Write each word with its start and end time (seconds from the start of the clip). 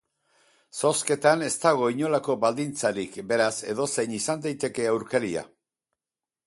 Zozketan 0.79 1.43
ez 1.47 1.51
dago 1.65 1.89
inolako 1.97 2.37
baldintzarik, 2.47 3.21
beraz, 3.33 3.53
edozein 3.75 4.19
izan 4.23 4.45
daiteke 4.47 4.91
aurkaria. 4.95 5.47